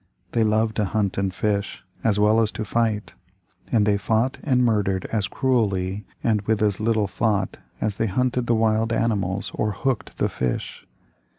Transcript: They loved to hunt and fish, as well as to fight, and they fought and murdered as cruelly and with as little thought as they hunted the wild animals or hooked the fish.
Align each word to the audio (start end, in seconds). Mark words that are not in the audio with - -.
They 0.31 0.43
loved 0.43 0.77
to 0.77 0.85
hunt 0.85 1.19
and 1.19 1.31
fish, 1.31 1.83
as 2.03 2.19
well 2.19 2.41
as 2.41 2.51
to 2.53 2.65
fight, 2.65 3.13
and 3.71 3.85
they 3.85 3.97
fought 3.99 4.39
and 4.43 4.65
murdered 4.65 5.05
as 5.11 5.27
cruelly 5.27 6.05
and 6.23 6.41
with 6.41 6.63
as 6.63 6.79
little 6.79 7.05
thought 7.05 7.59
as 7.79 7.97
they 7.97 8.07
hunted 8.07 8.47
the 8.47 8.55
wild 8.55 8.91
animals 8.91 9.51
or 9.53 9.73
hooked 9.73 10.17
the 10.17 10.27
fish. 10.27 10.87